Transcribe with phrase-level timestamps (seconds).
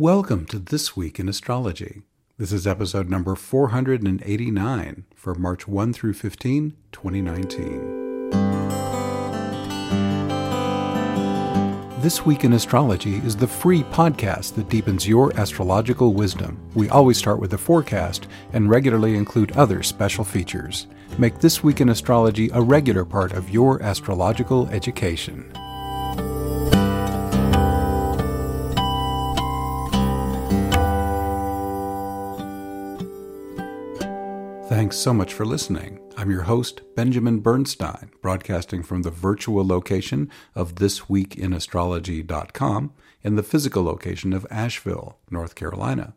[0.00, 2.00] Welcome to This Week in Astrology.
[2.38, 8.30] This is episode number 489 for March 1 through 15, 2019.
[12.00, 16.58] This Week in Astrology is the free podcast that deepens your astrological wisdom.
[16.74, 20.86] We always start with a forecast and regularly include other special features.
[21.18, 25.52] Make This Week in Astrology a regular part of your astrological education.
[34.80, 36.00] Thanks so much for listening.
[36.16, 43.82] I'm your host, Benjamin Bernstein, broadcasting from the virtual location of thisweekinastrology.com in the physical
[43.82, 46.14] location of Asheville, North Carolina.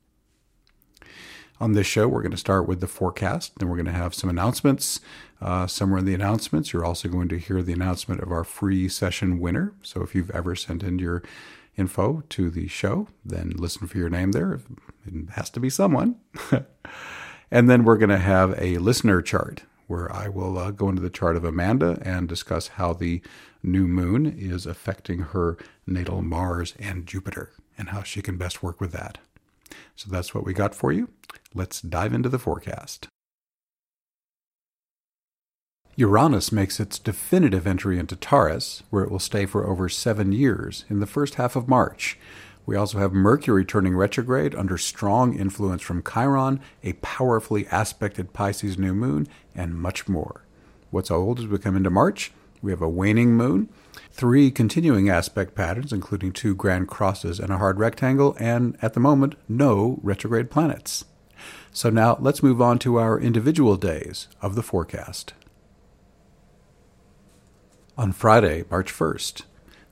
[1.62, 4.16] On this show, we're going to start with the forecast, then we're going to have
[4.16, 5.02] some announcements.
[5.42, 8.88] Uh, somewhere in the announcements, you're also going to hear the announcement of our free
[8.88, 9.74] session winner.
[9.84, 11.22] So if you've ever sent in your
[11.76, 14.62] info to the show, then listen for your name there.
[15.06, 16.16] It has to be someone.
[17.52, 21.02] and then we're going to have a listener chart where I will uh, go into
[21.02, 23.22] the chart of Amanda and discuss how the
[23.64, 28.80] new moon is affecting her natal Mars and Jupiter and how she can best work
[28.80, 29.18] with that.
[29.96, 31.10] So that's what we got for you.
[31.56, 33.08] Let's dive into the forecast.
[35.96, 40.86] Uranus makes its definitive entry into Taurus, where it will stay for over seven years
[40.90, 42.18] in the first half of March.
[42.66, 48.78] We also have Mercury turning retrograde under strong influence from Chiron, a powerfully aspected Pisces
[48.78, 50.46] new moon, and much more.
[50.92, 52.32] What's old as we come into March?
[52.62, 53.70] We have a waning moon,
[54.12, 59.00] three continuing aspect patterns, including two grand crosses and a hard rectangle, and at the
[59.00, 61.06] moment, no retrograde planets.
[61.72, 65.34] So now let's move on to our individual days of the forecast.
[67.98, 69.44] On Friday, March 1st,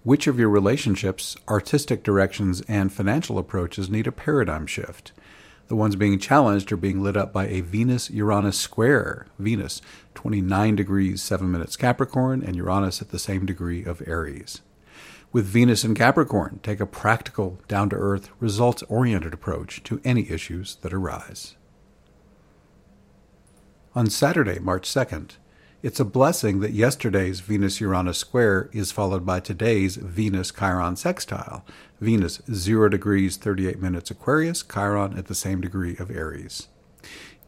[0.04, 5.12] which of your relationships, artistic directions, and financial approaches need a paradigm shift?
[5.68, 9.28] The ones being challenged are being lit up by a Venus Uranus square.
[9.38, 9.82] Venus,
[10.16, 14.62] 29 degrees 7 minutes Capricorn, and Uranus at the same degree of Aries.
[15.34, 20.30] With Venus in Capricorn, take a practical, down to earth, results oriented approach to any
[20.32, 21.58] issues that arise.
[23.98, 25.38] On Saturday, March 2nd,
[25.82, 31.66] it's a blessing that yesterday's Venus Uranus square is followed by today's Venus Chiron sextile.
[32.00, 36.68] Venus 0 degrees 38 minutes Aquarius, Chiron at the same degree of Aries.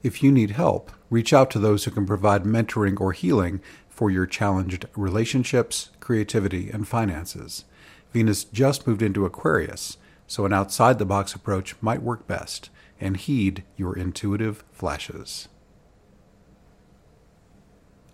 [0.02, 4.10] If you need help, reach out to those who can provide mentoring or healing for
[4.10, 7.66] your challenged relationships, creativity, and finances.
[8.12, 13.18] Venus just moved into Aquarius, so an outside the box approach might work best, and
[13.18, 15.48] heed your intuitive flashes.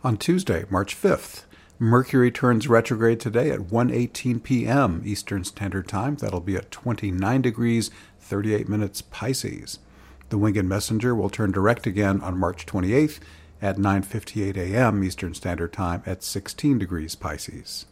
[0.05, 1.45] On Tuesday, March 5th,
[1.79, 5.01] Mercury turns retrograde today at 1:18 p.m.
[5.03, 6.15] Eastern Standard Time.
[6.17, 7.89] That'll be at 29 degrees
[8.19, 9.79] 38 minutes Pisces.
[10.29, 13.19] The Winged Messenger will turn direct again on March 28th
[13.63, 15.03] at 9:58 a.m.
[15.03, 17.87] Eastern Standard Time at 16 degrees Pisces.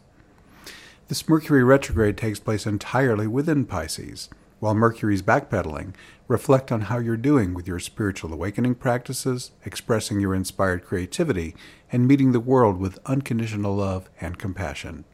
[1.08, 4.28] This Mercury retrograde takes place entirely within Pisces.
[4.64, 5.92] While Mercury's backpedaling,
[6.26, 11.54] reflect on how you're doing with your spiritual awakening practices, expressing your inspired creativity,
[11.92, 15.04] and meeting the world with unconditional love and compassion.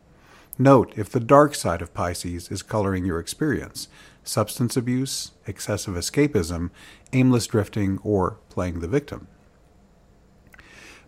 [0.56, 3.88] Note if the dark side of Pisces is coloring your experience
[4.22, 6.70] substance abuse, excessive escapism,
[7.12, 9.26] aimless drifting, or playing the victim.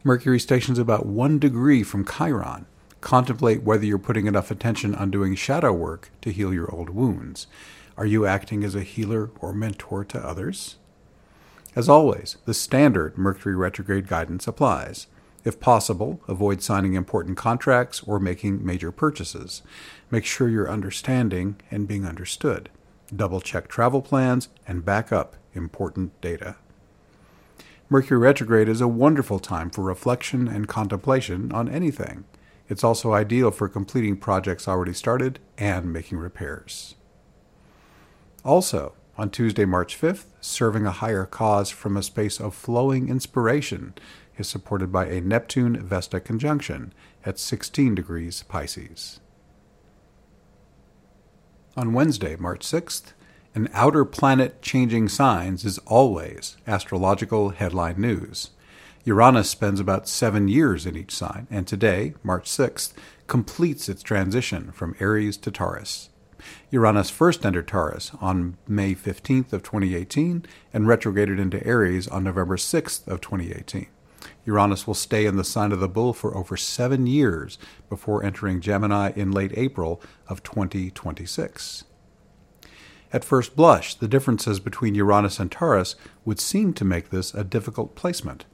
[0.03, 2.67] Mercury stations about one degree from Chiron.
[3.01, 7.47] Contemplate whether you're putting enough attention on doing shadow work to heal your old wounds.
[7.97, 10.77] Are you acting as a healer or mentor to others?
[11.75, 15.07] As always, the standard Mercury retrograde guidance applies.
[15.45, 19.63] If possible, avoid signing important contracts or making major purchases.
[20.11, 22.71] Make sure you're understanding and being understood.
[23.15, 26.57] Double check travel plans and back up important data.
[27.91, 32.25] Mercury retrograde is a wonderful time for reflection and contemplation on anything.
[32.69, 36.95] It's also ideal for completing projects already started and making repairs.
[38.45, 43.95] Also, on Tuesday, March 5th, serving a higher cause from a space of flowing inspiration
[44.37, 46.93] is supported by a Neptune Vesta conjunction
[47.25, 49.21] at 16 degrees Pisces.
[51.77, 53.13] On Wednesday, March 6th,
[53.55, 58.51] an outer planet changing signs is always astrological headline news.
[59.05, 62.93] Uranus spends about seven years in each sign, and today, March 6th,
[63.27, 66.09] completes its transition from Aries to Taurus.
[66.73, 72.57] Uranus first entered Taurus on May 15th of 2018 and retrograded into Aries on November
[72.57, 73.89] 6th of 2018.
[74.47, 77.59] Uranus will stay in the sign of the bull for over seven years
[77.91, 81.85] before entering Gemini in late April of 2026.
[83.13, 85.95] At first blush, the differences between Uranus and Taurus
[86.25, 88.47] would seem to make this a difficult placement.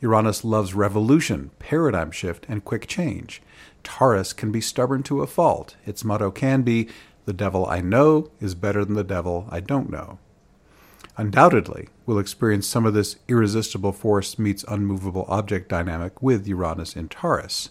[0.00, 3.40] Uranus loves revolution, paradigm shift, and quick change.
[3.82, 5.76] Taurus can be stubborn to a fault.
[5.86, 6.88] Its motto can be,
[7.30, 10.18] The devil I know is better than the devil I don't know.
[11.16, 17.08] Undoubtedly, we'll experience some of this irresistible force meets unmovable object dynamic with Uranus in
[17.08, 17.70] Taurus.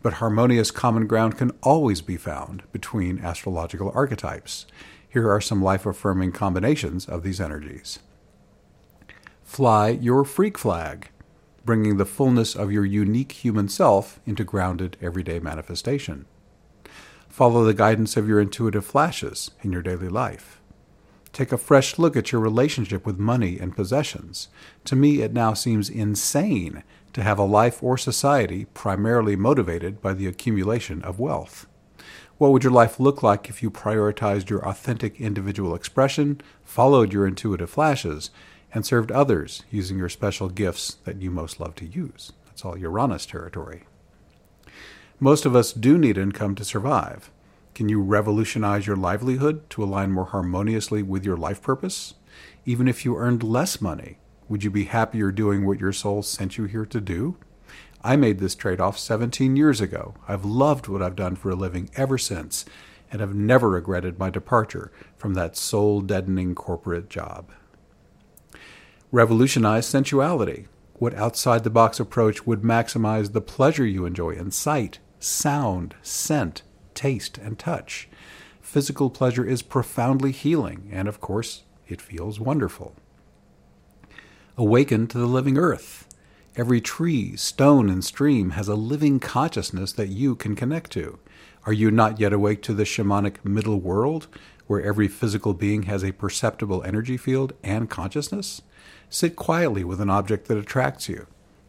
[0.00, 4.64] But harmonious common ground can always be found between astrological archetypes.
[5.06, 7.98] Here are some life affirming combinations of these energies.
[9.44, 11.10] Fly your freak flag
[11.66, 16.24] bringing the fullness of your unique human self into grounded everyday manifestation.
[17.36, 20.58] Follow the guidance of your intuitive flashes in your daily life.
[21.34, 24.48] Take a fresh look at your relationship with money and possessions.
[24.86, 30.14] To me, it now seems insane to have a life or society primarily motivated by
[30.14, 31.66] the accumulation of wealth.
[32.38, 37.26] What would your life look like if you prioritized your authentic individual expression, followed your
[37.26, 38.30] intuitive flashes,
[38.72, 42.32] and served others using your special gifts that you most love to use.
[42.46, 43.82] That's all Uranus territory.
[45.18, 47.30] Most of us do need income to survive.
[47.74, 52.14] Can you revolutionize your livelihood to align more harmoniously with your life purpose?
[52.64, 54.18] Even if you earned less money,
[54.48, 57.36] would you be happier doing what your soul sent you here to do?
[58.04, 60.14] I made this trade off 17 years ago.
[60.28, 62.64] I've loved what I've done for a living ever since,
[63.10, 67.50] and have never regretted my departure from that soul deadening corporate job
[69.12, 70.66] revolutionize sensuality.
[70.94, 76.62] What outside the box approach would maximize the pleasure you enjoy in sight, sound, scent,
[76.94, 78.08] taste, and touch?
[78.60, 82.94] Physical pleasure is profoundly healing, and of course, it feels wonderful.
[84.56, 86.08] Awaken to the living earth.
[86.56, 91.18] Every tree, stone, and stream has a living consciousness that you can connect to.
[91.66, 94.26] Are you not yet awake to the shamanic middle world,
[94.66, 98.62] where every physical being has a perceptible energy field and consciousness?
[99.10, 101.26] Sit quietly with an object that attracts you.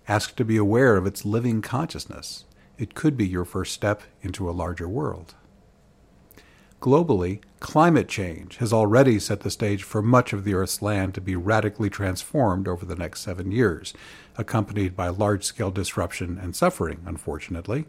[0.08, 2.46] Ask to be aware of its living consciousness.
[2.78, 5.34] It could be your first step into a larger world.
[6.80, 11.22] Globally, climate change has already set the stage for much of the Earth's land to
[11.22, 13.96] be radically transformed over the next seven years,
[14.38, 17.86] accompanied by large scale disruption and suffering, unfortunately.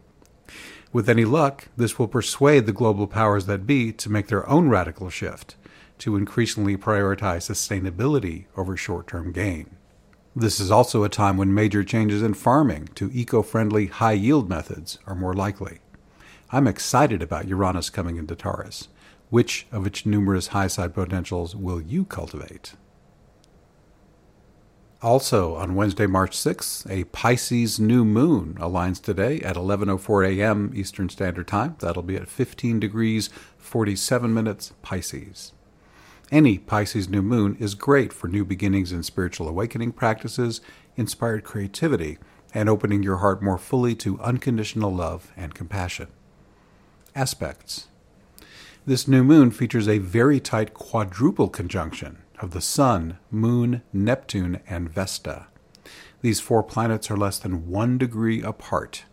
[0.91, 4.69] With any luck, this will persuade the global powers that be to make their own
[4.69, 5.55] radical shift
[5.99, 9.75] to increasingly prioritize sustainability over short term gain.
[10.39, 14.47] This is also a time when major changes in farming to eco friendly, high yield
[14.47, 15.79] methods are more likely.
[16.49, 18.87] I'm excited about Uranus coming into Taurus.
[19.29, 22.75] Which of its numerous high side potentials will you cultivate?
[25.01, 30.71] Also, on Wednesday, March 6th, a Pisces new moon aligns today at 11:04 a.m.
[30.73, 31.75] Eastern Standard Time.
[31.79, 35.51] That'll be at 15 degrees 47 minutes Pisces.
[36.31, 40.61] Any Pisces new moon is great for new beginnings in spiritual awakening practices,
[40.95, 42.19] inspired creativity,
[42.53, 46.07] and opening your heart more fully to unconditional love and compassion.
[47.15, 47.87] Aspects
[48.85, 54.87] This new moon features a very tight quadruple conjunction of the Sun, Moon, Neptune, and
[54.87, 55.47] Vesta.
[56.21, 59.05] These four planets are less than one degree apart.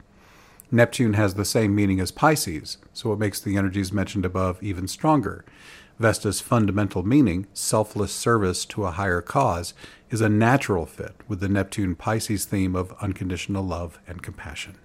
[0.71, 4.87] Neptune has the same meaning as Pisces, so it makes the energies mentioned above even
[4.87, 5.45] stronger,
[5.99, 9.73] Vesta's fundamental meaning, selfless service to a higher cause,
[10.11, 14.76] is a natural fit with the Neptune Pisces theme of unconditional love and compassion.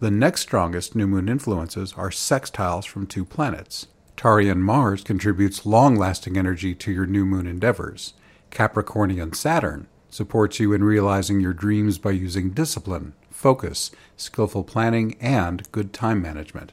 [0.00, 3.86] The next strongest new moon influences are sextiles from two planets.
[4.16, 8.14] Taurean Mars contributes long lasting energy to your new moon endeavors.
[8.50, 15.70] Capricornian Saturn supports you in realizing your dreams by using discipline, focus, skillful planning, and
[15.72, 16.72] good time management.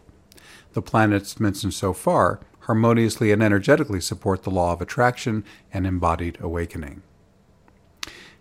[0.74, 6.38] The planets mentioned so far harmoniously and energetically support the law of attraction and embodied
[6.40, 7.02] awakening.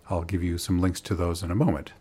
[0.09, 1.93] I'll give you some links to those in a moment.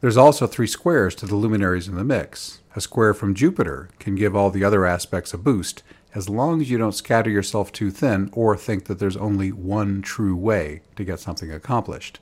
[0.00, 2.60] There's also three squares to the luminaries in the mix.
[2.74, 5.82] A square from Jupiter can give all the other aspects a boost
[6.14, 10.02] as long as you don't scatter yourself too thin or think that there's only one
[10.02, 12.18] true way to get something accomplished.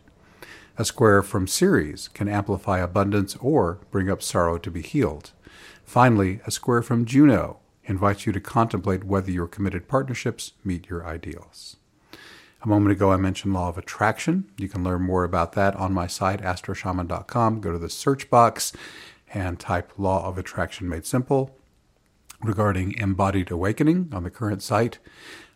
[0.76, 5.32] A square from Ceres can amplify abundance or bring up sorrow to be healed.
[5.85, 7.58] Finally, a square from Juno
[7.88, 11.76] invites you to contemplate whether your committed partnerships meet your ideals.
[12.62, 14.50] A moment ago, I mentioned law of attraction.
[14.57, 17.61] You can learn more about that on my site, astroshaman.com.
[17.61, 18.73] Go to the search box
[19.33, 21.54] and type law of attraction made simple.
[22.40, 24.99] regarding embodied awakening on the current site.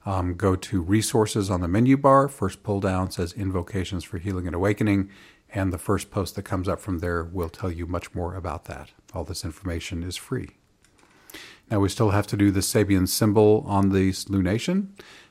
[0.04, 2.28] Um, go to resources on the menu bar.
[2.28, 5.08] First pull down says invocations for healing and awakening,
[5.50, 8.64] and the first post that comes up from there will tell you much more about
[8.64, 8.90] that.
[9.14, 10.56] All this information is free.
[11.70, 14.88] Now we still have to do the Sabian symbol on the lunation.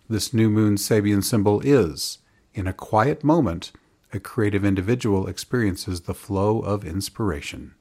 [0.10, 2.18] This new moon Sabian symbol is,
[2.54, 3.72] in a quiet moment,
[4.14, 7.76] a creative individual experiences the flow of inspiration.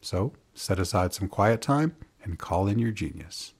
[0.00, 3.52] So set aside some quiet time and call in your genius.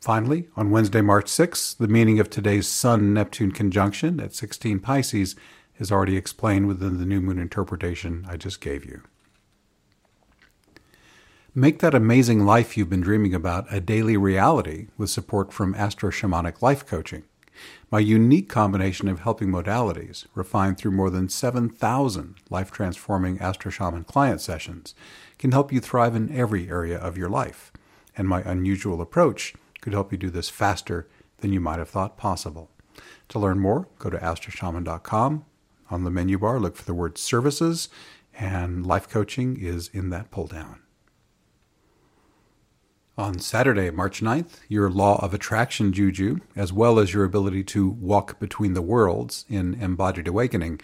[0.00, 5.36] Finally, on Wednesday, March 6th, the meaning of today's Sun Neptune conjunction at 16 Pisces
[5.78, 9.02] is already explained within the new moon interpretation I just gave you.
[11.54, 16.10] Make that amazing life you've been dreaming about a daily reality with support from Astro
[16.10, 17.24] Shamanic Life Coaching.
[17.90, 24.04] My unique combination of helping modalities, refined through more than 7,000 life transforming Astro Shaman
[24.04, 24.94] client sessions,
[25.38, 27.70] can help you thrive in every area of your life.
[28.16, 31.06] And my unusual approach could help you do this faster
[31.40, 32.70] than you might have thought possible.
[33.28, 35.44] To learn more, go to astroshaman.com.
[35.90, 37.90] On the menu bar, look for the word services,
[38.32, 40.81] and life coaching is in that pull down.
[43.18, 47.90] On Saturday, March 9th, your law of attraction juju, as well as your ability to
[47.90, 50.80] walk between the worlds in embodied awakening,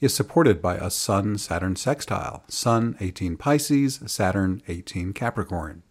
[0.00, 5.82] is supported by a Sun Saturn sextile Sun 18 Pisces, Saturn 18 Capricorn.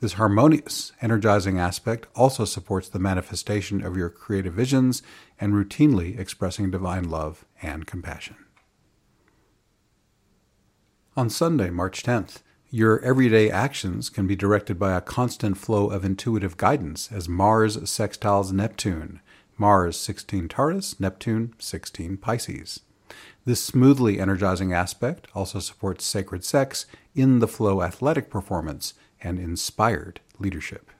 [0.00, 5.04] This harmonious, energizing aspect also supports the manifestation of your creative visions
[5.40, 8.38] and routinely expressing divine love and compassion.
[11.16, 12.40] On Sunday, March 10th,
[12.74, 17.76] your everyday actions can be directed by a constant flow of intuitive guidance as Mars
[17.76, 19.20] sextiles Neptune,
[19.58, 22.80] Mars 16 Taurus, Neptune 16 Pisces.
[23.44, 30.20] This smoothly energizing aspect also supports sacred sex in the flow athletic performance and inspired
[30.38, 30.90] leadership.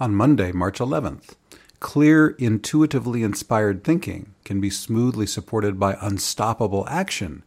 [0.00, 1.34] On Monday, March 11th,
[1.78, 7.44] clear, intuitively inspired thinking can be smoothly supported by unstoppable action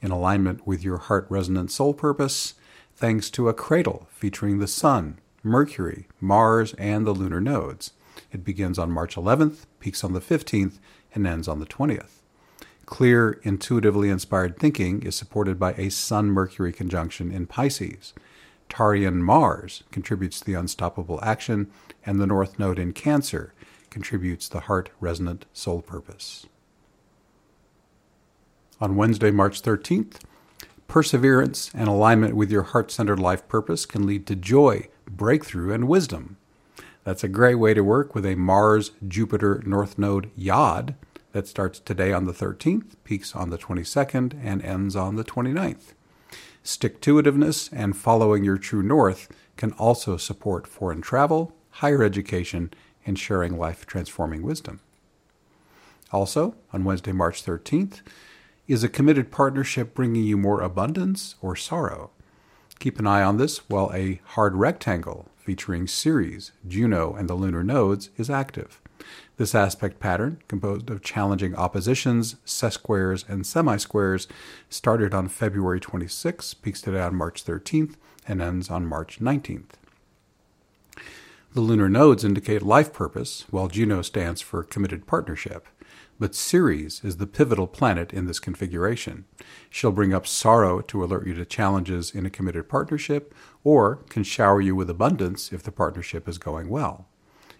[0.00, 2.54] in alignment with your heart resonant soul purpose,
[2.94, 7.92] thanks to a cradle featuring the Sun, Mercury, Mars, and the lunar nodes.
[8.32, 10.78] It begins on March 11th, peaks on the 15th,
[11.14, 12.22] and ends on the 20th.
[12.86, 18.14] Clear, intuitively inspired thinking is supported by a Sun Mercury conjunction in Pisces.
[18.68, 21.70] Taurean Mars contributes the unstoppable action,
[22.04, 23.52] and the North Node in Cancer
[23.90, 26.46] contributes the heart resonant soul purpose
[28.80, 30.20] on Wednesday, March 13th.
[30.86, 35.88] Perseverance and alignment with your heart centered life purpose can lead to joy, breakthrough, and
[35.88, 36.36] wisdom.
[37.04, 40.94] That's a great way to work with a Mars Jupiter North Node Yod
[41.32, 45.92] that starts today on the 13th, peaks on the 22nd, and ends on the 29th.
[46.62, 52.72] Stick to itiveness and following your true north can also support foreign travel, higher education,
[53.04, 54.80] and sharing life transforming wisdom.
[56.12, 58.00] Also, on Wednesday, March 13th,
[58.68, 62.10] is a committed partnership bringing you more abundance or sorrow?
[62.78, 67.64] Keep an eye on this while a hard rectangle featuring Ceres, Juno, and the lunar
[67.64, 68.80] nodes is active.
[69.38, 74.26] This aspect pattern, composed of challenging oppositions, sesquares, and semisquares,
[74.68, 77.94] started on February 26, peaks today on March 13th,
[78.26, 79.70] and ends on March 19th.
[81.54, 85.66] The lunar nodes indicate life purpose, while Juno stands for committed partnership
[86.18, 89.24] but Ceres is the pivotal planet in this configuration.
[89.70, 94.24] She'll bring up sorrow to alert you to challenges in a committed partnership, or can
[94.24, 97.06] shower you with abundance if the partnership is going well.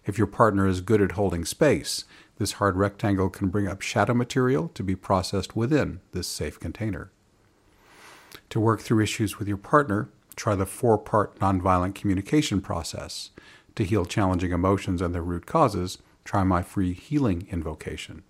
[0.05, 2.05] If your partner is good at holding space,
[2.38, 7.11] this hard rectangle can bring up shadow material to be processed within this safe container.
[8.50, 13.31] To work through issues with your partner, try the four part nonviolent communication process.
[13.75, 18.23] To heal challenging emotions and their root causes, try my free healing invocation.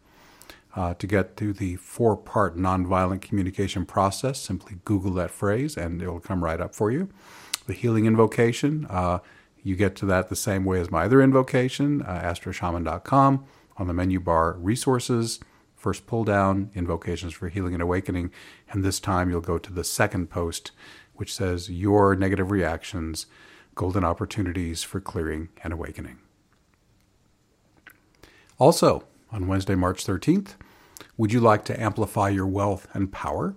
[0.79, 6.01] Uh, to get to the four part nonviolent communication process, simply Google that phrase and
[6.01, 7.09] it will come right up for you.
[7.67, 9.19] The healing invocation, uh,
[9.65, 13.45] you get to that the same way as my other invocation, uh, astroshaman.com.
[13.77, 15.41] On the menu bar, resources,
[15.75, 18.31] first pull down, invocations for healing and awakening.
[18.71, 20.71] And this time you'll go to the second post,
[21.15, 23.27] which says Your negative reactions,
[23.75, 26.19] golden opportunities for clearing and awakening.
[28.61, 30.55] Also, on Wednesday, March 13th,
[31.19, 33.57] would you like to amplify your wealth and power?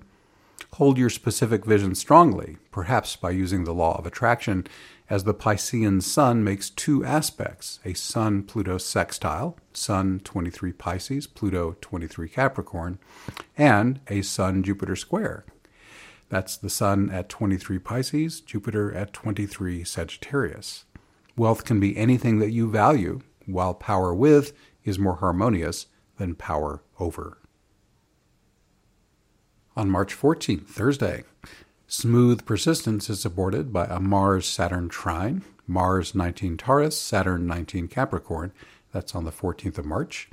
[0.73, 4.65] Hold your specific vision strongly, perhaps by using the law of attraction,
[5.11, 11.75] as the Piscean sun makes two aspects a Sun Pluto sextile, Sun 23 Pisces, Pluto
[11.81, 12.97] 23 Capricorn,
[13.55, 15.45] and a Sun Jupiter square.
[16.29, 20.85] That's the Sun at 23 Pisces, Jupiter at 23 Sagittarius.
[21.37, 24.53] Wealth can be anything that you value, while power with
[24.83, 25.87] is more harmonious
[26.17, 27.40] than power over.
[29.73, 31.23] On March 14th, Thursday,
[31.87, 38.51] smooth persistence is supported by a Mars Saturn trine, Mars 19 Taurus, Saturn 19 Capricorn.
[38.91, 40.29] That's on the 14th of March.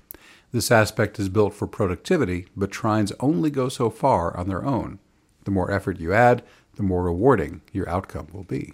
[0.51, 4.99] This aspect is built for productivity, but trines only go so far on their own.
[5.45, 6.43] The more effort you add,
[6.75, 8.73] the more rewarding your outcome will be.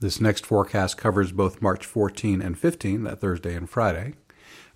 [0.00, 4.16] This next forecast covers both March 14 and 15, that Thursday and Friday.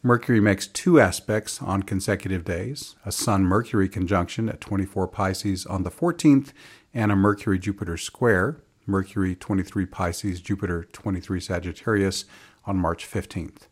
[0.02, 5.82] Mercury makes two aspects on consecutive days a Sun Mercury conjunction at 24 Pisces on
[5.82, 6.52] the 14th,
[6.94, 12.26] and a Mercury Jupiter square, Mercury 23 Pisces, Jupiter 23 Sagittarius
[12.64, 13.62] on March 15th.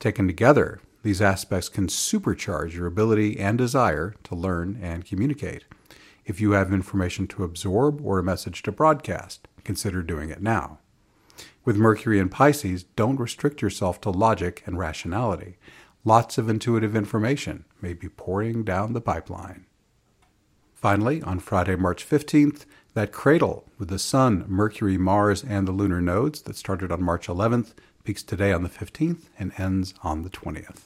[0.00, 5.64] Taken together, these aspects can supercharge your ability and desire to learn and communicate.
[6.24, 10.80] If you have information to absorb or a message to broadcast, consider doing it now.
[11.64, 15.56] With Mercury in Pisces, don't restrict yourself to logic and rationality.
[16.04, 19.64] Lots of intuitive information may be pouring down the pipeline.
[20.74, 26.02] Finally, on Friday, March 15th, that cradle with the Sun, Mercury, Mars, and the lunar
[26.02, 27.72] nodes that started on March 11th
[28.04, 30.82] peaks today on the 15th and ends on the 20th.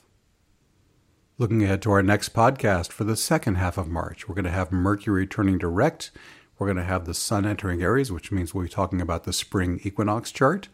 [1.37, 4.51] Looking ahead to our next podcast for the second half of March, we're going to
[4.51, 6.13] have Mercury turning direct.
[6.59, 9.33] We're going to have the Sun entering Aries, which means we'll be talking about the
[9.33, 10.69] spring equinox chart.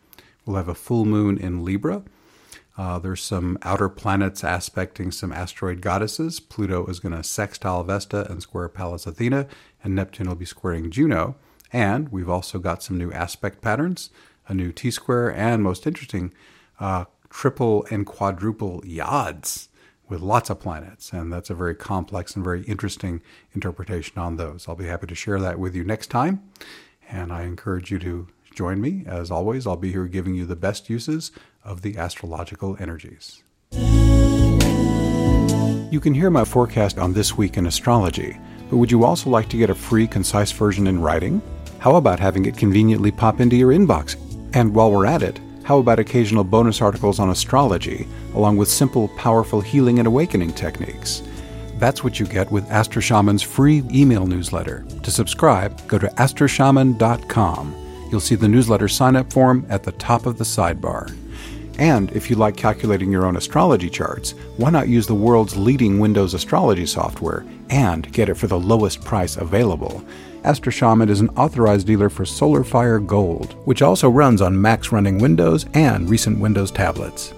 [0.47, 2.03] We'll have a full moon in Libra.
[2.79, 6.41] Uh, there's some outer planets aspecting some asteroid goddesses.
[6.41, 9.47] Pluto is going to sextile Vesta and square Pallas Athena,
[9.83, 11.37] and Neptune will be squaring Juno.
[11.71, 14.09] And we've also got some new aspect patterns,
[14.49, 16.33] a new T square, and most interesting,
[16.81, 19.69] uh, triple and quadruple yods
[20.09, 23.23] with lots of planets, and that's a very complex and very interesting
[23.55, 24.69] interpretation on those.
[24.69, 26.43] I'll be happy to share that with you next time,
[27.11, 29.05] and I encourage you to join me.
[29.07, 31.33] As always, I'll be here giving you the best uses
[31.65, 33.43] of the astrological energies.
[35.91, 39.49] You can hear my forecast on This Week in Astrology, but would you also like
[39.51, 41.41] to get a free, concise version in writing?
[41.79, 44.17] How about having it conveniently pop into your inbox?
[44.55, 49.09] And while we're at it, how about occasional bonus articles on astrology, along with simple,
[49.17, 51.23] powerful healing and awakening techniques?
[51.79, 54.85] That's what you get with Astro Shaman's free email newsletter.
[55.03, 57.75] To subscribe, go to astroshaman.com.
[58.11, 61.17] You'll see the newsletter sign up form at the top of the sidebar.
[61.79, 65.99] And if you like calculating your own astrology charts, why not use the world's leading
[65.99, 70.05] Windows astrology software and get it for the lowest price available?
[70.45, 75.19] Astro Shaman is an authorized dealer for SolarFire Gold, which also runs on Macs running
[75.19, 77.33] Windows and recent Windows tablets.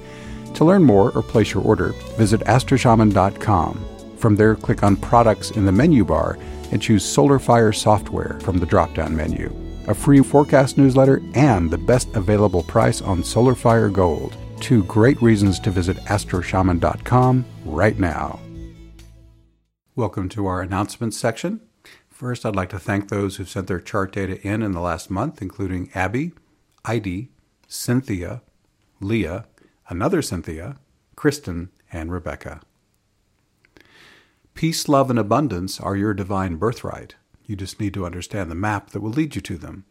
[0.54, 4.16] To learn more or place your order, visit astroshaman.com.
[4.16, 6.36] From there, click on Products in the menu bar
[6.72, 9.54] and choose SolarFire Software from the drop down menu.
[9.86, 14.36] A free forecast newsletter and the best available price on SolarFire Gold.
[14.58, 18.40] Two great reasons to visit astroshaman.com right now.
[19.94, 21.60] Welcome to our announcements section.
[22.16, 25.10] First, I'd like to thank those who've sent their chart data in in the last
[25.10, 26.32] month, including Abby,
[26.86, 27.28] Heidi,
[27.68, 28.40] Cynthia,
[29.00, 29.44] Leah,
[29.90, 30.78] another Cynthia,
[31.14, 32.62] Kristen, and Rebecca.
[34.54, 37.16] Peace, love, and abundance are your divine birthright.
[37.44, 39.84] You just need to understand the map that will lead you to them.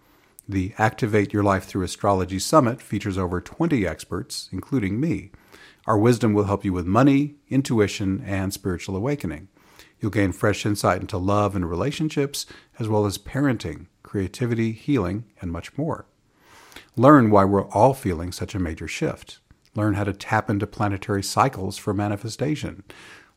[0.49, 5.29] The Activate Your Life Through Astrology Summit features over 20 experts, including me.
[5.85, 9.47] Our wisdom will help you with money, intuition, and spiritual awakening.
[9.99, 12.45] You'll gain fresh insight into love and relationships,
[12.79, 16.05] as well as parenting, creativity, healing, and much more.
[16.95, 19.39] Learn why we're all feeling such a major shift.
[19.75, 22.83] Learn how to tap into planetary cycles for manifestation.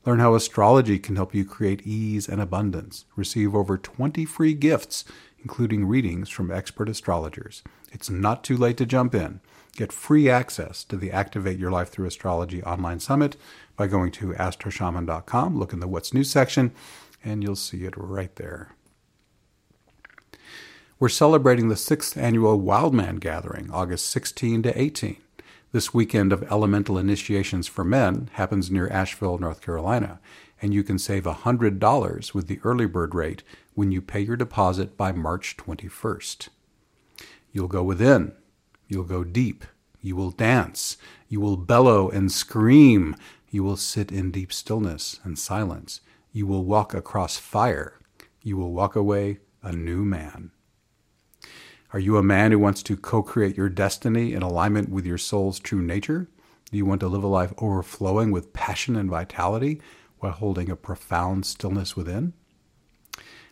[0.06, 3.04] Learn how astrology can help you create ease and abundance.
[3.16, 5.04] Receive over 20 free gifts,
[5.40, 7.62] including readings from expert astrologers.
[7.92, 9.40] It's not too late to jump in.
[9.76, 13.36] Get free access to the Activate Your Life Through Astrology online summit
[13.78, 15.58] by going to astroshaman.com.
[15.58, 16.72] Look in the What's New section,
[17.24, 18.74] and you'll see it right there.
[20.98, 25.16] We're celebrating the sixth annual Wildman Gathering, August 16 to 18.
[25.70, 30.18] This weekend of elemental initiations for men happens near Asheville, North Carolina,
[30.60, 34.96] and you can save $100 with the early bird rate when you pay your deposit
[34.96, 36.48] by March 21st.
[37.52, 38.32] You'll go within,
[38.88, 39.64] you'll go deep,
[40.00, 40.96] you will dance,
[41.28, 43.14] you will bellow and scream,
[43.50, 46.00] you will sit in deep stillness and silence.
[46.32, 47.98] You will walk across fire.
[48.42, 50.50] You will walk away a new man.
[51.92, 55.16] Are you a man who wants to co create your destiny in alignment with your
[55.16, 56.28] soul's true nature?
[56.70, 59.80] Do you want to live a life overflowing with passion and vitality
[60.18, 62.34] while holding a profound stillness within?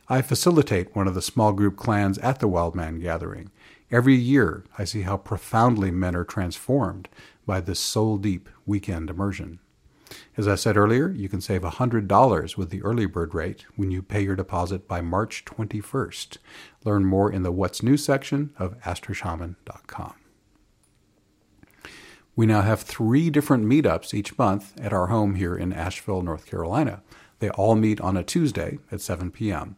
[0.08, 3.50] I facilitate one of the small group clans at the Wild Man Gathering.
[3.90, 7.08] Every year, I see how profoundly men are transformed
[7.46, 9.60] by this soul deep weekend immersion.
[10.36, 14.02] As I said earlier, you can save $100 with the early bird rate when you
[14.02, 16.38] pay your deposit by March 21st.
[16.84, 20.14] Learn more in the What's New section of AstroShaman.com.
[22.36, 26.44] We now have three different meetups each month at our home here in Asheville, North
[26.44, 27.02] Carolina.
[27.38, 29.76] They all meet on a Tuesday at 7 p.m.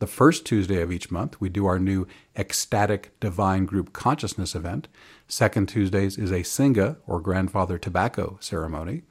[0.00, 4.88] The first Tuesday of each month, we do our new Ecstatic Divine Group Consciousness event.
[5.28, 9.02] Second Tuesdays is a Singa or Grandfather Tobacco ceremony.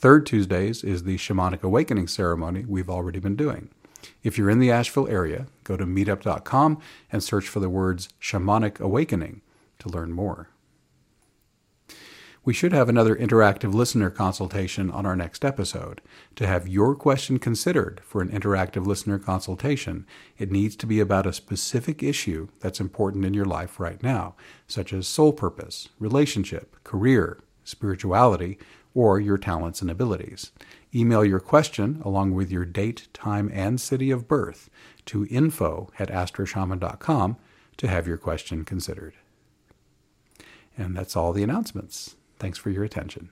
[0.00, 3.68] Third Tuesdays is the Shamanic Awakening ceremony we've already been doing.
[4.22, 6.78] If you're in the Asheville area, go to meetup.com
[7.10, 9.42] and search for the words Shamanic Awakening
[9.80, 10.50] to learn more.
[12.44, 16.00] We should have another interactive listener consultation on our next episode.
[16.36, 20.06] To have your question considered for an interactive listener consultation,
[20.38, 24.36] it needs to be about a specific issue that's important in your life right now,
[24.68, 28.58] such as soul purpose, relationship, career, spirituality,
[28.98, 30.50] or your talents and abilities.
[30.92, 34.68] Email your question along with your date, time, and city of birth
[35.06, 37.36] to info at astroshaman.com
[37.76, 39.14] to have your question considered.
[40.76, 42.16] And that's all the announcements.
[42.40, 43.30] Thanks for your attention.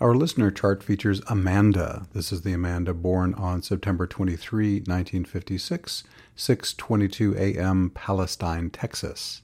[0.00, 2.06] Our listener chart features Amanda.
[2.14, 6.04] This is the Amanda born on September 23, 1956,
[6.38, 7.90] 6:22 a.m.
[7.90, 9.42] Palestine, Texas.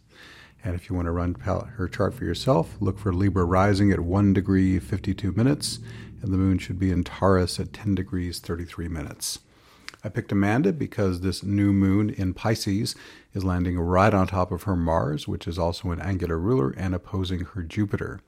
[0.66, 4.00] And if you want to run her chart for yourself, look for Libra rising at
[4.00, 5.78] 1 degree 52 minutes,
[6.20, 9.38] and the moon should be in Taurus at 10 degrees 33 minutes.
[10.02, 12.96] I picked Amanda because this new moon in Pisces
[13.32, 16.96] is landing right on top of her Mars, which is also an angular ruler and
[16.96, 18.20] opposing her Jupiter.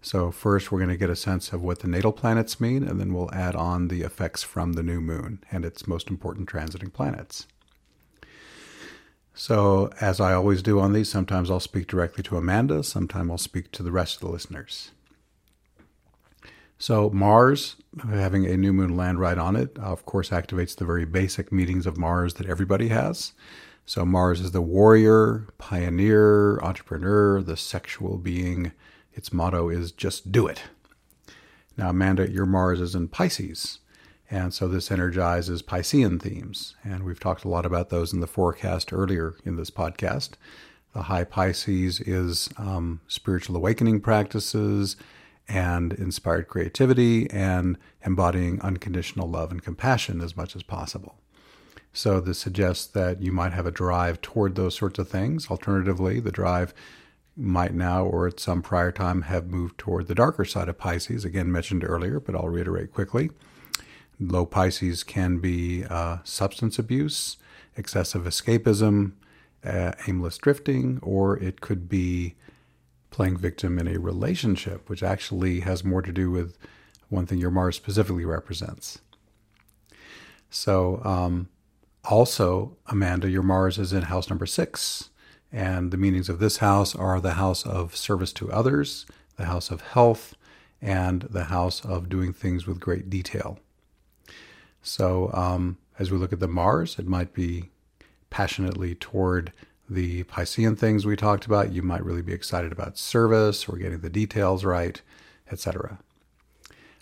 [0.00, 2.98] So, first, we're going to get a sense of what the natal planets mean, and
[2.98, 6.90] then we'll add on the effects from the new moon and its most important transiting
[6.90, 7.46] planets.
[9.38, 13.38] So, as I always do on these, sometimes I'll speak directly to Amanda, sometimes I'll
[13.38, 14.92] speak to the rest of the listeners.
[16.78, 21.04] So Mars, having a new moon land right on it, of course, activates the very
[21.04, 23.32] basic meetings of Mars that everybody has.
[23.84, 28.72] So Mars is the warrior, pioneer, entrepreneur, the sexual being.
[29.12, 30.62] Its motto is just do it.
[31.76, 33.80] Now, Amanda, your Mars is in Pisces.
[34.30, 36.74] And so this energizes Piscean themes.
[36.82, 40.30] And we've talked a lot about those in the forecast earlier in this podcast.
[40.92, 44.96] The high Pisces is um, spiritual awakening practices,
[45.48, 51.16] and inspired creativity and embodying unconditional love and compassion as much as possible.
[51.92, 55.50] So, this suggests that you might have a drive toward those sorts of things.
[55.50, 56.74] Alternatively, the drive
[57.36, 61.24] might now or at some prior time have moved toward the darker side of Pisces,
[61.24, 63.30] again mentioned earlier, but I'll reiterate quickly.
[64.18, 67.36] Low Pisces can be uh, substance abuse,
[67.76, 69.12] excessive escapism,
[69.64, 72.34] uh, aimless drifting, or it could be
[73.10, 76.56] playing victim in a relationship, which actually has more to do with
[77.08, 79.00] one thing your Mars specifically represents.
[80.50, 81.48] So, um,
[82.04, 85.10] also, Amanda, your Mars is in house number six.
[85.52, 89.70] And the meanings of this house are the house of service to others, the house
[89.70, 90.34] of health,
[90.82, 93.58] and the house of doing things with great detail.
[94.86, 97.70] So, um, as we look at the Mars, it might be
[98.30, 99.52] passionately toward
[99.88, 104.00] the Piscean things we talked about, you might really be excited about service or getting
[104.00, 105.00] the details right,
[105.50, 105.98] etc.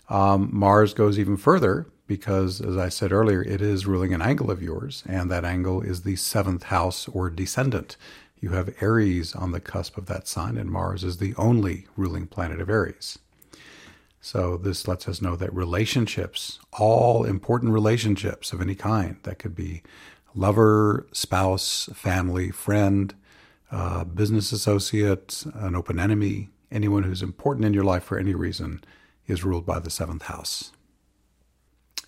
[0.09, 4.51] Um, Mars goes even further because, as I said earlier, it is ruling an angle
[4.51, 7.97] of yours, and that angle is the seventh house or descendant.
[8.39, 12.27] You have Aries on the cusp of that sign, and Mars is the only ruling
[12.27, 13.17] planet of Aries.
[14.25, 19.53] So, this lets us know that relationships, all important relationships of any kind, that could
[19.53, 19.83] be
[20.33, 23.13] lover, spouse, family, friend,
[23.69, 28.83] uh, business associate, an open enemy, anyone who's important in your life for any reason
[29.27, 30.71] is ruled by the seventh house.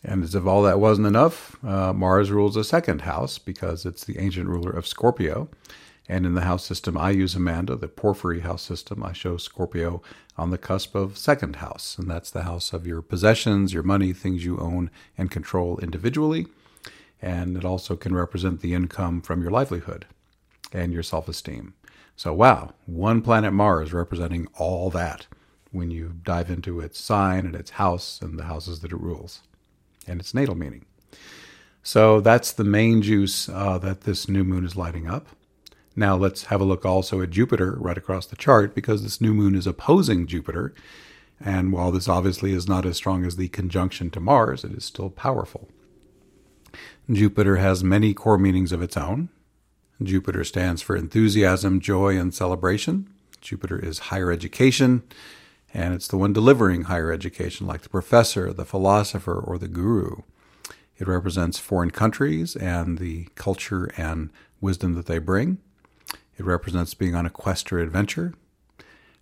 [0.03, 4.05] And as if all that wasn't enough, uh, Mars rules the second house because it's
[4.05, 5.49] the ancient ruler of Scorpio.
[6.09, 10.01] And in the house system I use, Amanda, the Porphyry house system, I show Scorpio
[10.37, 11.97] on the cusp of second house.
[11.97, 16.47] And that's the house of your possessions, your money, things you own and control individually
[17.21, 20.05] and it also can represent the income from your livelihood
[20.71, 21.73] and your self esteem.
[22.15, 25.27] So, wow, one planet Mars representing all that
[25.71, 29.41] when you dive into its sign and its house and the houses that it rules
[30.07, 30.85] and its natal meaning.
[31.83, 35.27] So, that's the main juice uh, that this new moon is lighting up.
[35.99, 39.33] Now, let's have a look also at Jupiter right across the chart because this new
[39.33, 40.75] moon is opposing Jupiter.
[41.43, 44.85] And while this obviously is not as strong as the conjunction to Mars, it is
[44.85, 45.69] still powerful.
[47.11, 49.29] Jupiter has many core meanings of its own.
[50.01, 53.09] Jupiter stands for enthusiasm, joy, and celebration.
[53.41, 55.01] Jupiter is higher education,
[55.73, 60.17] and it's the one delivering higher education, like the professor, the philosopher, or the guru.
[60.99, 64.29] It represents foreign countries and the culture and
[64.61, 65.57] wisdom that they bring.
[66.37, 68.33] It represents being on a quest or adventure.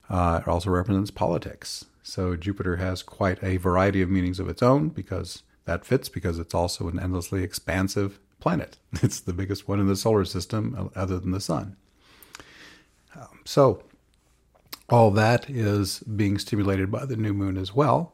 [0.09, 1.85] Uh, it also represents politics.
[2.03, 6.37] So Jupiter has quite a variety of meanings of its own because that fits because
[6.37, 8.77] it's also an endlessly expansive planet.
[9.01, 11.75] It's the biggest one in the solar system uh, other than the sun.
[13.15, 13.83] Um, so
[14.89, 18.13] all that is being stimulated by the new moon as well.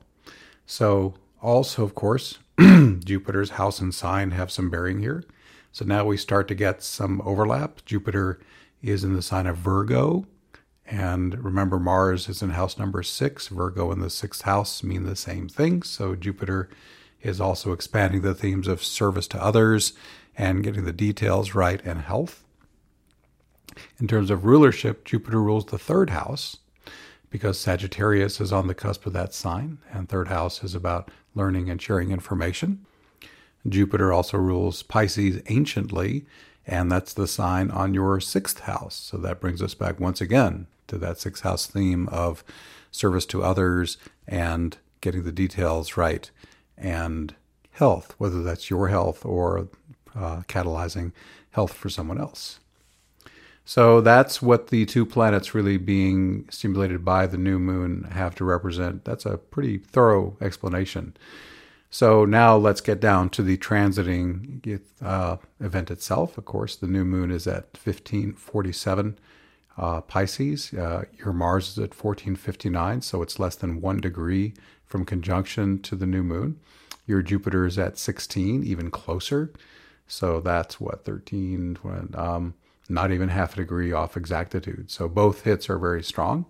[0.66, 5.26] So also, of course, Jupiter's house and sign have some bearing here.
[5.72, 7.84] So now we start to get some overlap.
[7.86, 8.40] Jupiter
[8.82, 10.26] is in the sign of Virgo.
[10.86, 13.48] And remember, Mars is in house number six.
[13.48, 15.84] Virgo in the sixth house mean the same thing.
[15.84, 16.70] So Jupiter
[17.22, 19.94] is also expanding the themes of service to others
[20.38, 22.44] and getting the details right and health.
[24.00, 26.58] In terms of rulership, Jupiter rules the third house
[27.30, 31.70] because Sagittarius is on the cusp of that sign, and third house is about learning
[31.70, 32.86] and sharing information.
[33.68, 36.26] Jupiter also rules Pisces anciently,
[36.66, 38.96] and that's the sign on your sixth house.
[38.96, 42.44] So that brings us back once again to that sixth house theme of
[42.92, 43.98] service to others
[44.28, 46.30] and getting the details right
[46.78, 47.36] and
[47.72, 49.70] health, whether that's your health or
[50.16, 51.12] uh, catalyzing
[51.52, 52.60] health for someone else.
[53.64, 58.44] So that's what the two planets really being stimulated by the new moon have to
[58.44, 59.06] represent.
[59.06, 61.16] That's a pretty thorough explanation.
[61.94, 66.38] So now let's get down to the transiting uh, event itself.
[66.38, 69.20] Of course, the new moon is at 1547
[69.78, 70.74] uh, Pisces.
[70.74, 74.54] Uh, your Mars is at 1459, so it's less than one degree
[74.86, 76.62] from conjunction to the new moon.
[77.06, 79.52] Your Jupiter is at 16, even closer.
[80.08, 81.78] So that's what, 13,
[82.14, 82.54] um,
[82.88, 84.90] not even half a degree off exactitude.
[84.92, 86.46] So both hits are very strong.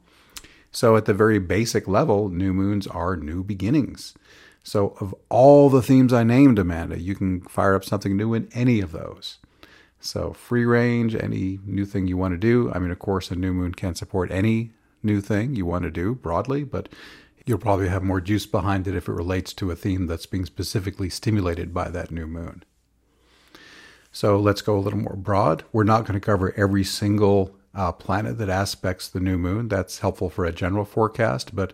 [0.72, 4.14] So at the very basic level, new moons are new beginnings.
[4.64, 8.48] So, of all the themes I named, Amanda, you can fire up something new in
[8.54, 9.40] any of those.
[10.00, 12.72] So, free range, any new thing you want to do.
[12.74, 14.72] I mean, of course, a new moon can support any
[15.02, 16.90] new thing you want to do broadly, but
[17.46, 20.46] you'll probably have more juice behind it if it relates to a theme that's being
[20.46, 22.64] specifically stimulated by that new moon.
[24.12, 25.64] So, let's go a little more broad.
[25.72, 29.70] We're not going to cover every single uh, planet that aspects the new moon.
[29.70, 31.74] That's helpful for a general forecast, but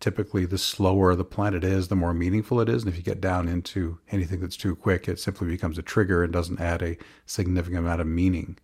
[0.00, 2.82] typically the slower the planet is, the more meaningful it is.
[2.82, 6.22] And if you get down into anything that's too quick, it simply becomes a trigger
[6.22, 8.58] and doesn't add a significant amount of meaning.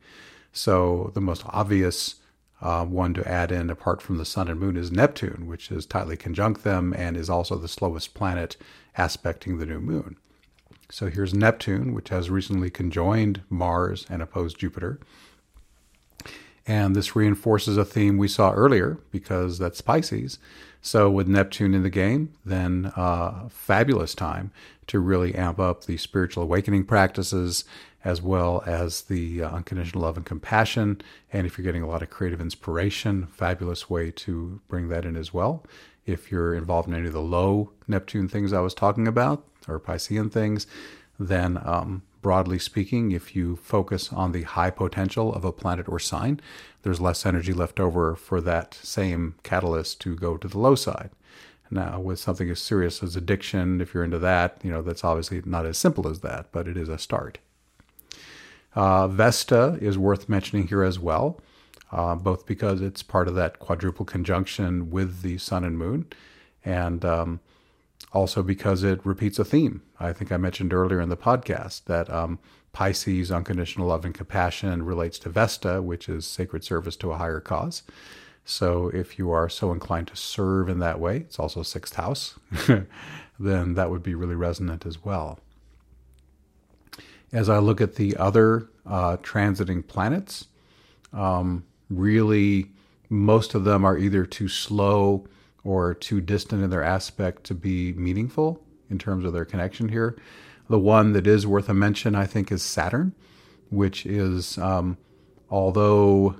[0.52, 2.16] So the most obvious
[2.60, 5.86] uh, one to add in, apart from the sun and moon, is Neptune, which is
[5.86, 8.56] tightly conjunct them and is also the slowest planet
[8.96, 10.16] aspecting the new moon.
[10.90, 14.98] So here's Neptune, which has recently conjoined Mars and opposed Jupiter.
[16.66, 20.38] And this reinforces a theme we saw earlier because that's Pisces.
[20.82, 24.50] So, with Neptune in the game, then uh, fabulous time
[24.86, 27.64] to really amp up the spiritual awakening practices
[28.02, 31.00] as well as the uh, unconditional love and compassion.
[31.32, 35.16] And if you're getting a lot of creative inspiration, fabulous way to bring that in
[35.16, 35.64] as well.
[36.06, 39.78] If you're involved in any of the low Neptune things I was talking about, or
[39.78, 40.66] Piscean things,
[41.18, 45.98] then um, broadly speaking, if you focus on the high potential of a planet or
[45.98, 46.40] sign,
[46.82, 51.10] there's less energy left over for that same catalyst to go to the low side.
[51.70, 55.40] Now, with something as serious as addiction, if you're into that, you know, that's obviously
[55.44, 57.38] not as simple as that, but it is a start.
[58.74, 61.40] Uh, Vesta is worth mentioning here as well,
[61.92, 66.06] uh, both because it's part of that quadruple conjunction with the sun and moon,
[66.64, 67.40] and um,
[68.12, 69.82] also because it repeats a theme.
[69.98, 72.38] I think I mentioned earlier in the podcast that um,
[72.72, 77.40] Pisces, unconditional love and compassion, relates to Vesta, which is sacred service to a higher
[77.40, 77.82] cause.
[78.44, 82.38] So if you are so inclined to serve in that way, it's also sixth house,
[83.38, 85.38] then that would be really resonant as well.
[87.32, 90.46] As I look at the other uh, transiting planets,
[91.12, 92.70] um, really
[93.08, 95.26] most of them are either too slow
[95.64, 100.16] or too distant in their aspect to be meaningful in terms of their connection here.
[100.68, 103.14] The one that is worth a mention, I think, is Saturn,
[103.70, 104.98] which is, um,
[105.50, 106.36] although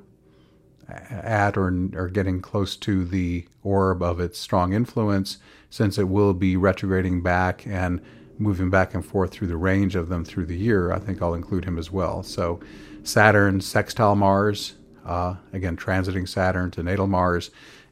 [0.89, 6.35] at or, or getting close to the orb of its strong influence, since it will
[6.35, 8.01] be retrograding back and
[8.39, 11.35] moving back and forth through the range of them through the year, I think I'll
[11.35, 12.23] include him as well.
[12.23, 12.61] So,
[13.03, 17.51] Saturn, sextile Mars, uh, again, transiting Saturn to natal Mars,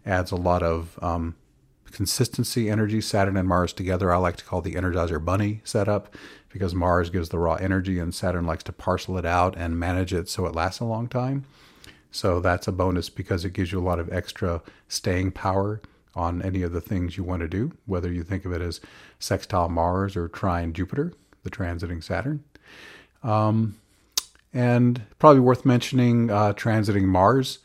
[0.09, 1.37] adds a lot of um,
[1.93, 6.15] consistency energy, Saturn and Mars together, I like to call the Energizer Bunny setup
[6.49, 10.13] because Mars gives the raw energy and Saturn likes to parcel it out and manage
[10.13, 11.45] it so it lasts a long time.
[12.11, 15.81] So that's a bonus because it gives you a lot of extra staying power
[16.15, 18.81] on any of the things you want to do, whether you think of it as
[19.19, 22.43] sextile Mars or trine Jupiter, the transiting Saturn.
[23.23, 23.79] Um,
[24.53, 27.59] and probably worth mentioning uh, transiting Mars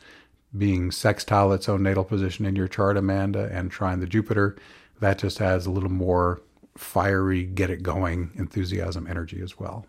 [0.56, 4.56] being sextile its own natal position in your chart, Amanda, and trine the Jupiter.
[5.00, 6.42] That just adds a little more
[6.76, 9.86] fiery, get it going enthusiasm energy as well.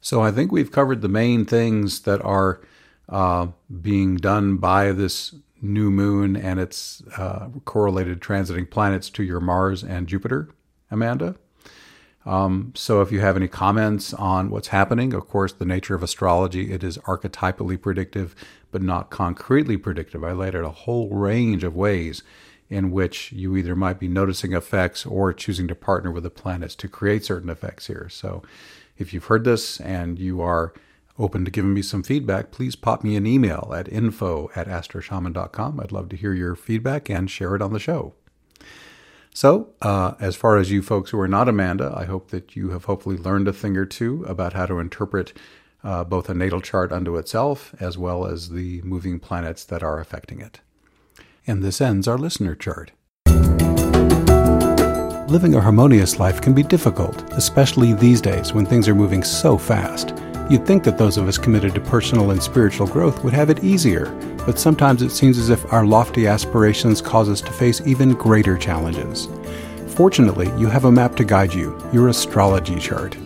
[0.00, 2.60] So I think we've covered the main things that are
[3.08, 3.48] uh,
[3.80, 9.82] being done by this new moon and its uh, correlated transiting planets to your Mars
[9.82, 10.48] and Jupiter,
[10.90, 11.36] Amanda.
[12.26, 16.02] Um, so if you have any comments on what's happening, of course, the nature of
[16.02, 18.34] astrology, it is archetypally predictive,
[18.70, 20.22] but not concretely predictive.
[20.22, 22.22] I laid out a whole range of ways
[22.68, 26.74] in which you either might be noticing effects or choosing to partner with the planets
[26.76, 28.08] to create certain effects here.
[28.08, 28.42] So
[28.96, 30.72] if you've heard this and you are
[31.18, 35.80] open to giving me some feedback, please pop me an email at info at astroshaman.com.
[35.80, 38.14] I'd love to hear your feedback and share it on the show.
[39.32, 42.70] So, uh, as far as you folks who are not Amanda, I hope that you
[42.70, 45.32] have hopefully learned a thing or two about how to interpret
[45.82, 50.00] uh, both a natal chart unto itself as well as the moving planets that are
[50.00, 50.60] affecting it.
[51.46, 52.92] And this ends our listener chart.
[55.30, 59.56] Living a harmonious life can be difficult, especially these days when things are moving so
[59.56, 60.12] fast.
[60.50, 63.62] You'd think that those of us committed to personal and spiritual growth would have it
[63.62, 64.06] easier,
[64.44, 68.58] but sometimes it seems as if our lofty aspirations cause us to face even greater
[68.58, 69.28] challenges.
[69.94, 73.16] Fortunately, you have a map to guide you, your astrology chart.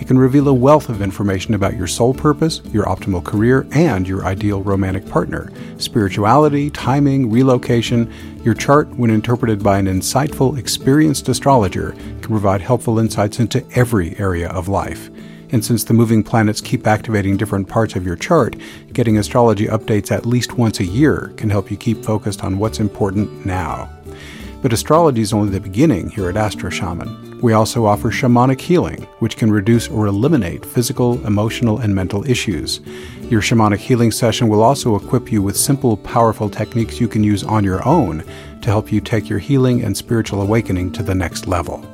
[0.00, 4.08] It can reveal a wealth of information about your soul purpose, your optimal career, and
[4.08, 5.52] your ideal romantic partner.
[5.76, 8.12] Spirituality, timing, relocation.
[8.42, 14.18] Your chart, when interpreted by an insightful, experienced astrologer, can provide helpful insights into every
[14.18, 15.11] area of life.
[15.52, 18.56] And since the moving planets keep activating different parts of your chart,
[18.92, 22.80] getting astrology updates at least once a year can help you keep focused on what's
[22.80, 23.88] important now.
[24.62, 27.40] But astrology is only the beginning here at Astro Shaman.
[27.40, 32.80] We also offer shamanic healing, which can reduce or eliminate physical, emotional, and mental issues.
[33.22, 37.42] Your shamanic healing session will also equip you with simple, powerful techniques you can use
[37.42, 38.22] on your own
[38.60, 41.84] to help you take your healing and spiritual awakening to the next level.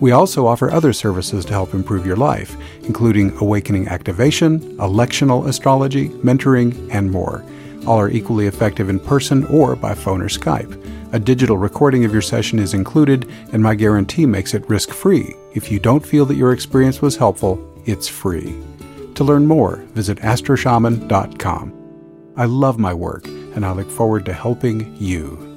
[0.00, 6.08] We also offer other services to help improve your life, including awakening activation, electional astrology,
[6.08, 7.44] mentoring, and more.
[7.86, 10.80] All are equally effective in person or by phone or Skype.
[11.12, 15.34] A digital recording of your session is included, and my guarantee makes it risk free.
[15.52, 18.60] If you don't feel that your experience was helpful, it's free.
[19.14, 21.72] To learn more, visit astroshaman.com.
[22.36, 25.53] I love my work, and I look forward to helping you.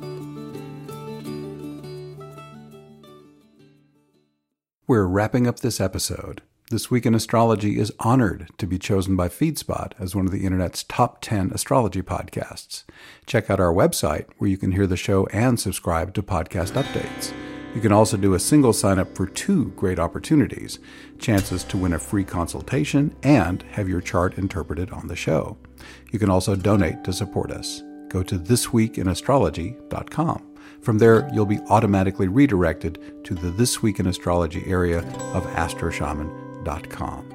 [4.89, 6.41] We're wrapping up this episode.
[6.71, 10.45] This Week in Astrology is honored to be chosen by FeedSpot as one of the
[10.45, 12.85] internet's top 10 astrology podcasts.
[13.25, 17.33] Check out our website where you can hear the show and subscribe to podcast updates.
[17.75, 20.79] You can also do a single sign up for two great opportunities
[21.19, 25.57] chances to win a free consultation and have your chart interpreted on the show.
[26.13, 27.83] You can also donate to support us.
[28.07, 30.46] Go to thisweekinastrology.com.
[30.87, 34.99] From there, you'll be automatically redirected to the This Week in Astrology area
[35.33, 37.29] of astroshaman.com.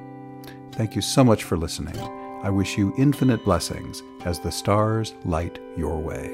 [0.71, 1.95] Thank you so much for listening.
[2.41, 6.29] I wish you infinite blessings as the stars light your way.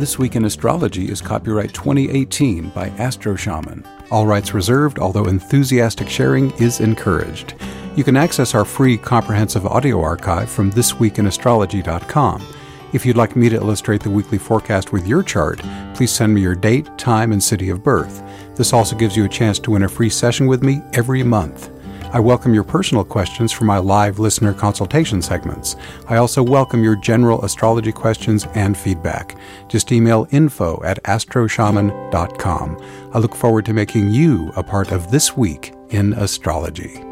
[0.00, 3.86] This Week in Astrology is copyright 2018 by Astro Shaman.
[4.10, 7.54] All rights reserved, although enthusiastic sharing is encouraged.
[7.96, 12.46] You can access our free comprehensive audio archive from thisweekinastrology.com.
[12.92, 15.62] If you'd like me to illustrate the weekly forecast with your chart,
[15.94, 18.22] please send me your date, time, and city of birth.
[18.54, 21.70] This also gives you a chance to win a free session with me every month.
[22.12, 25.76] I welcome your personal questions for my live listener consultation segments.
[26.06, 29.38] I also welcome your general astrology questions and feedback.
[29.68, 33.10] Just email info at astroshaman.com.
[33.14, 37.05] I look forward to making you a part of this week in astrology.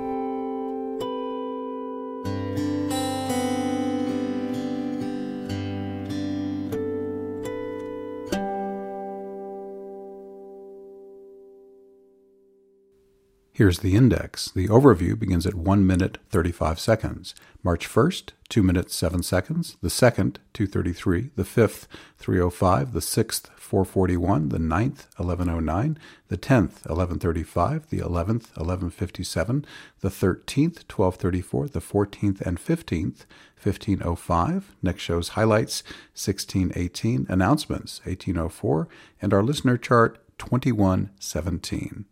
[13.57, 14.51] Here's the index.
[14.51, 17.37] The overview begins at 1 minute 35 seconds.
[17.63, 19.77] March 1st, 2 minutes 7 seconds.
[19.81, 21.31] The 2nd, 233.
[21.37, 21.87] The 5th,
[22.19, 22.93] 305.
[22.93, 24.49] The 6th, 441.
[24.49, 25.99] The 9th, 1109.
[26.27, 27.91] The 10th, 1135.
[27.91, 29.65] The 11th, 1157.
[30.01, 31.69] The 13th, 1234.
[31.69, 33.25] The 14th and 15th,
[33.63, 34.75] 1505.
[34.83, 35.85] Next show's highlights
[36.15, 37.27] 1618.
[37.29, 38.89] Announcements 1804.
[39.23, 42.07] And our listener chart 2117.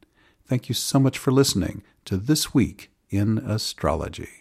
[0.53, 4.33] Thank you so much for listening to This Week in Astrology.